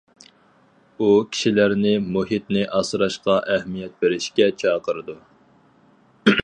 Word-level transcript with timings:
ئۇ 0.99 1.09
كىشىلەرنى 1.33 1.91
مۇھىتنى 2.15 2.65
ئاسراشقا 2.79 3.37
ئەھمىيەت 3.57 3.95
بېرىشكە 4.05 4.51
چاقىرىدۇ. 4.63 5.19